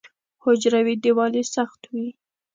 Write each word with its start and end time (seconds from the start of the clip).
حجروي 0.43 0.95
دیوال 1.03 1.33
یې 1.39 1.43
سخت 1.55 1.79
وي. 1.91 2.07